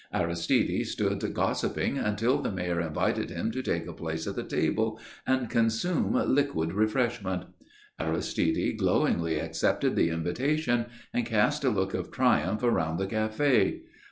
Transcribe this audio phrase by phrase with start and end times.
[0.11, 4.99] Aristide stood gossiping until the Mayor invited him to take a place at the table
[5.27, 7.43] and consume liquid refreshment.
[7.99, 13.81] Aristide glowingly accepted the invitation and cast a look of triumph around the café.